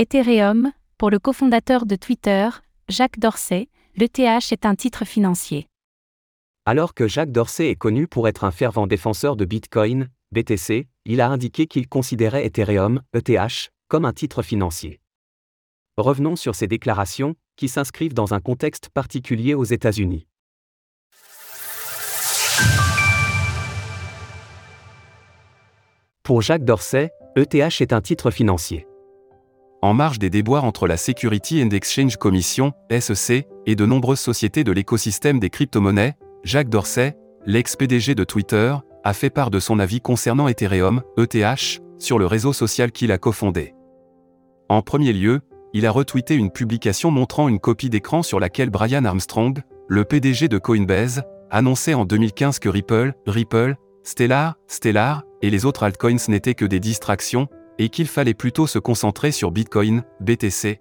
Ethereum, 0.00 0.70
pour 0.96 1.10
le 1.10 1.18
cofondateur 1.18 1.84
de 1.84 1.96
Twitter, 1.96 2.48
Jacques 2.88 3.18
Dorsey, 3.18 3.66
l'ETH 3.96 4.52
est 4.52 4.64
un 4.64 4.76
titre 4.76 5.04
financier. 5.04 5.66
Alors 6.66 6.94
que 6.94 7.08
Jacques 7.08 7.32
Dorsey 7.32 7.70
est 7.70 7.74
connu 7.74 8.06
pour 8.06 8.28
être 8.28 8.44
un 8.44 8.52
fervent 8.52 8.86
défenseur 8.86 9.34
de 9.34 9.44
Bitcoin, 9.44 10.08
BTC, 10.30 10.86
il 11.04 11.20
a 11.20 11.28
indiqué 11.28 11.66
qu'il 11.66 11.88
considérait 11.88 12.46
Ethereum, 12.46 13.02
ETH, 13.12 13.72
comme 13.88 14.04
un 14.04 14.12
titre 14.12 14.42
financier. 14.42 15.00
Revenons 15.96 16.36
sur 16.36 16.54
ces 16.54 16.68
déclarations, 16.68 17.34
qui 17.56 17.66
s'inscrivent 17.66 18.14
dans 18.14 18.34
un 18.34 18.40
contexte 18.40 18.90
particulier 18.90 19.54
aux 19.54 19.64
États-Unis. 19.64 20.28
Pour 26.22 26.40
Jacques 26.40 26.64
Dorsey, 26.64 27.10
ETH 27.34 27.80
est 27.80 27.92
un 27.92 28.00
titre 28.00 28.30
financier. 28.30 28.86
En 29.80 29.94
marge 29.94 30.18
des 30.18 30.28
déboires 30.28 30.64
entre 30.64 30.88
la 30.88 30.96
Security 30.96 31.62
and 31.62 31.70
Exchange 31.70 32.16
Commission, 32.16 32.72
SEC, 32.90 33.46
et 33.64 33.76
de 33.76 33.86
nombreuses 33.86 34.18
sociétés 34.18 34.64
de 34.64 34.72
l'écosystème 34.72 35.38
des 35.38 35.50
crypto-monnaies, 35.50 36.16
Jacques 36.42 36.68
Dorsey, 36.68 37.16
l'ex-PDG 37.46 38.16
de 38.16 38.24
Twitter, 38.24 38.74
a 39.04 39.12
fait 39.12 39.30
part 39.30 39.50
de 39.50 39.60
son 39.60 39.78
avis 39.78 40.00
concernant 40.00 40.48
Ethereum, 40.48 41.02
ETH, 41.16 41.80
sur 42.00 42.18
le 42.18 42.26
réseau 42.26 42.52
social 42.52 42.90
qu'il 42.90 43.12
a 43.12 43.18
cofondé. 43.18 43.74
En 44.68 44.82
premier 44.82 45.12
lieu, 45.12 45.42
il 45.72 45.86
a 45.86 45.92
retweeté 45.92 46.34
une 46.34 46.50
publication 46.50 47.12
montrant 47.12 47.48
une 47.48 47.60
copie 47.60 47.88
d'écran 47.88 48.24
sur 48.24 48.40
laquelle 48.40 48.70
Brian 48.70 49.04
Armstrong, 49.04 49.62
le 49.86 50.04
PDG 50.04 50.48
de 50.48 50.58
Coinbase, 50.58 51.22
annonçait 51.52 51.94
en 51.94 52.04
2015 52.04 52.58
que 52.58 52.68
Ripple, 52.68 53.12
Ripple, 53.26 53.76
Stellar, 54.02 54.56
Stellar, 54.66 55.22
et 55.40 55.50
les 55.50 55.64
autres 55.64 55.84
altcoins 55.84 56.16
n'étaient 56.28 56.54
que 56.54 56.64
des 56.64 56.80
distractions, 56.80 57.46
et 57.78 57.88
qu'il 57.88 58.08
fallait 58.08 58.34
plutôt 58.34 58.66
se 58.66 58.78
concentrer 58.78 59.32
sur 59.32 59.50
Bitcoin, 59.50 60.02
BTC. 60.20 60.80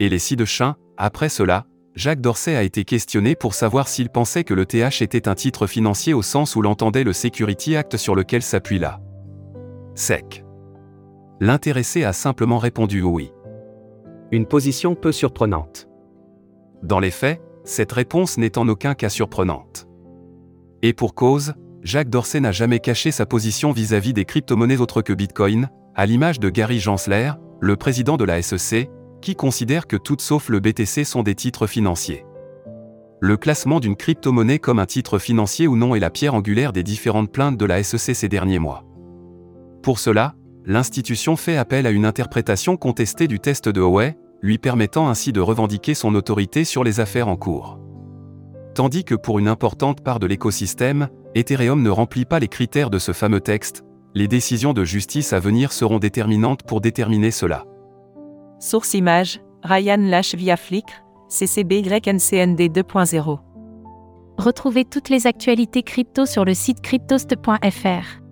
Et 0.00 0.08
les 0.08 0.18
ci-de-chins, 0.18 0.76
après 0.96 1.28
cela, 1.28 1.66
Jacques 1.94 2.20
Dorsey 2.20 2.56
a 2.56 2.62
été 2.62 2.84
questionné 2.84 3.34
pour 3.34 3.54
savoir 3.54 3.86
s'il 3.86 4.08
pensait 4.08 4.44
que 4.44 4.54
le 4.54 4.66
TH 4.66 5.02
était 5.02 5.28
un 5.28 5.34
titre 5.34 5.66
financier 5.66 6.14
au 6.14 6.22
sens 6.22 6.56
où 6.56 6.62
l'entendait 6.62 7.04
le 7.04 7.12
Security 7.12 7.76
Act 7.76 7.96
sur 7.96 8.14
lequel 8.14 8.42
s'appuie 8.42 8.78
là. 8.78 9.00
SEC. 9.94 10.44
L'intéressé 11.40 12.04
a 12.04 12.12
simplement 12.12 12.58
répondu 12.58 13.02
oui. 13.02 13.32
Une 14.30 14.46
position 14.46 14.94
peu 14.94 15.12
surprenante. 15.12 15.88
Dans 16.82 16.98
les 16.98 17.10
faits, 17.10 17.42
cette 17.64 17.92
réponse 17.92 18.38
n'est 18.38 18.58
en 18.58 18.66
aucun 18.68 18.94
cas 18.94 19.10
surprenante. 19.10 19.86
Et 20.80 20.94
pour 20.94 21.14
cause, 21.14 21.54
Jacques 21.82 22.08
Dorsey 22.08 22.40
n'a 22.40 22.52
jamais 22.52 22.78
caché 22.78 23.10
sa 23.10 23.26
position 23.26 23.72
vis-à-vis 23.72 24.14
des 24.14 24.24
crypto-monnaies 24.24 24.80
autres 24.80 25.02
que 25.02 25.12
Bitcoin, 25.12 25.68
à 25.94 26.06
l'image 26.06 26.40
de 26.40 26.48
Gary 26.48 26.80
Gensler, 26.80 27.32
le 27.60 27.76
président 27.76 28.16
de 28.16 28.24
la 28.24 28.40
SEC, 28.40 28.90
qui 29.20 29.36
considère 29.36 29.86
que 29.86 29.96
toutes 29.96 30.22
sauf 30.22 30.48
le 30.48 30.58
BTC 30.58 31.04
sont 31.04 31.22
des 31.22 31.34
titres 31.34 31.66
financiers. 31.66 32.24
Le 33.20 33.36
classement 33.36 33.78
d'une 33.78 33.94
crypto-monnaie 33.94 34.58
comme 34.58 34.80
un 34.80 34.86
titre 34.86 35.18
financier 35.18 35.68
ou 35.68 35.76
non 35.76 35.94
est 35.94 36.00
la 36.00 36.10
pierre 36.10 36.34
angulaire 36.34 36.72
des 36.72 36.82
différentes 36.82 37.30
plaintes 37.30 37.56
de 37.56 37.64
la 37.64 37.82
SEC 37.82 38.16
ces 38.16 38.28
derniers 38.28 38.58
mois. 38.58 38.84
Pour 39.82 39.98
cela, 39.98 40.34
l'institution 40.64 41.36
fait 41.36 41.56
appel 41.56 41.86
à 41.86 41.90
une 41.90 42.06
interprétation 42.06 42.76
contestée 42.76 43.28
du 43.28 43.38
test 43.38 43.68
de 43.68 43.80
Howey, 43.80 44.16
lui 44.40 44.58
permettant 44.58 45.08
ainsi 45.08 45.32
de 45.32 45.40
revendiquer 45.40 45.94
son 45.94 46.14
autorité 46.14 46.64
sur 46.64 46.82
les 46.82 46.98
affaires 46.98 47.28
en 47.28 47.36
cours. 47.36 47.78
Tandis 48.74 49.04
que 49.04 49.14
pour 49.14 49.38
une 49.38 49.48
importante 49.48 50.02
part 50.02 50.18
de 50.18 50.26
l'écosystème, 50.26 51.08
Ethereum 51.34 51.82
ne 51.82 51.90
remplit 51.90 52.24
pas 52.24 52.40
les 52.40 52.48
critères 52.48 52.90
de 52.90 52.98
ce 52.98 53.12
fameux 53.12 53.40
texte, 53.40 53.84
les 54.14 54.28
décisions 54.28 54.72
de 54.72 54.84
justice 54.84 55.32
à 55.32 55.40
venir 55.40 55.72
seront 55.72 55.98
déterminantes 55.98 56.62
pour 56.62 56.80
déterminer 56.80 57.30
cela. 57.30 57.64
Source 58.58 58.94
image, 58.94 59.40
Ryan 59.62 59.98
Lash 59.98 60.34
via 60.34 60.56
Flickr, 60.56 60.92
CCBYNCND 61.28 62.60
2.0. 62.60 63.38
Retrouvez 64.38 64.84
toutes 64.84 65.08
les 65.08 65.26
actualités 65.26 65.82
crypto 65.82 66.26
sur 66.26 66.44
le 66.44 66.54
site 66.54 66.80
cryptost.fr. 66.80 68.22